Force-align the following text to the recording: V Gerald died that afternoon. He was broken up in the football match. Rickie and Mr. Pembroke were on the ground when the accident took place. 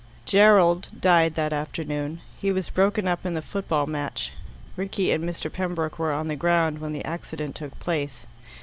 V 0.01 0.07
Gerald 0.31 0.87
died 0.99 1.35
that 1.35 1.53
afternoon. 1.53 2.21
He 2.39 2.51
was 2.51 2.71
broken 2.71 3.07
up 3.07 3.23
in 3.23 3.35
the 3.35 3.41
football 3.43 3.85
match. 3.85 4.31
Rickie 4.75 5.11
and 5.11 5.23
Mr. 5.23 5.53
Pembroke 5.53 5.99
were 5.99 6.11
on 6.11 6.27
the 6.27 6.35
ground 6.35 6.79
when 6.81 6.91
the 6.91 7.05
accident 7.05 7.55
took 7.55 7.79
place. 7.79 8.25